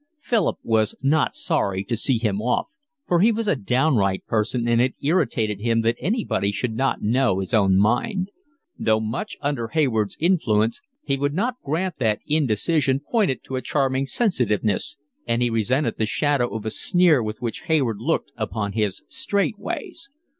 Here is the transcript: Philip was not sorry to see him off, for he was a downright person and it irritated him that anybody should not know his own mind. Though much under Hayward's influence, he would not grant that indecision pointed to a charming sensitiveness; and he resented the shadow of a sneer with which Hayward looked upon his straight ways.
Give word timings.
Philip 0.19 0.57
was 0.63 0.95
not 1.03 1.35
sorry 1.35 1.83
to 1.83 1.95
see 1.95 2.17
him 2.17 2.41
off, 2.41 2.65
for 3.05 3.19
he 3.19 3.31
was 3.31 3.47
a 3.47 3.55
downright 3.55 4.25
person 4.25 4.67
and 4.67 4.81
it 4.81 4.95
irritated 4.99 5.59
him 5.61 5.81
that 5.81 5.95
anybody 5.99 6.51
should 6.51 6.73
not 6.73 7.03
know 7.03 7.37
his 7.37 7.53
own 7.53 7.77
mind. 7.77 8.31
Though 8.79 8.99
much 8.99 9.37
under 9.41 9.67
Hayward's 9.67 10.17
influence, 10.19 10.81
he 11.03 11.17
would 11.17 11.35
not 11.35 11.61
grant 11.63 11.99
that 11.99 12.17
indecision 12.25 12.99
pointed 12.99 13.43
to 13.43 13.57
a 13.57 13.61
charming 13.61 14.07
sensitiveness; 14.07 14.97
and 15.27 15.43
he 15.43 15.51
resented 15.51 15.99
the 15.99 16.07
shadow 16.07 16.47
of 16.55 16.65
a 16.65 16.71
sneer 16.71 17.21
with 17.21 17.39
which 17.39 17.65
Hayward 17.67 17.97
looked 17.99 18.31
upon 18.35 18.71
his 18.73 19.03
straight 19.07 19.59
ways. 19.59 20.09